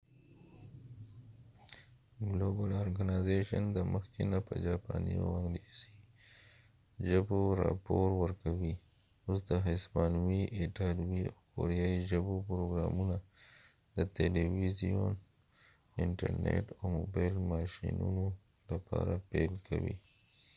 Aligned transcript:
ګلوبل 2.29 2.69
ارګنایزیشن 2.81 3.63
د 3.75 3.77
مخکې 3.93 4.23
نه 4.31 4.39
په 4.47 4.53
جاپانی 4.65 5.13
او 5.23 5.29
انګلیسی 5.41 5.91
ژبو 7.07 7.39
راپور 7.63 8.07
ورکوي 8.23 8.73
اوس 9.25 9.39
د 9.49 9.51
هسپانوي 9.67 10.41
ایټالوي 10.59 11.23
او 11.31 11.37
کوریایې 11.53 11.99
ژبو 12.11 12.35
پروګرامونه 12.49 13.15
د 13.95 13.97
تلويزیون 14.17 15.11
انټر 16.01 16.31
نیټ 16.43 16.67
او 16.79 16.85
موبایل 16.97 17.35
ماشينونو 17.51 18.25
لپاره 18.69 19.13
پیل 19.29 19.53
کوي 19.67 19.95